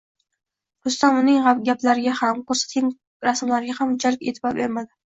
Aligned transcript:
Rustam 0.87 1.19
uning 1.19 1.37
gaplariga 1.73 2.15
ham, 2.23 2.41
ko`rsatgan 2.49 2.91
rasmlariga 3.31 3.81
ham 3.81 3.97
unchalik 3.97 4.29
e`tibor 4.35 4.63
bermadi 4.63 4.95